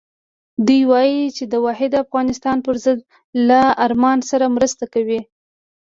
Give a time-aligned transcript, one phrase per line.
[0.65, 2.99] دوی وایي چې د واحد افغانستان پر ضد
[3.47, 5.21] له ارمان سره مرسته کوي.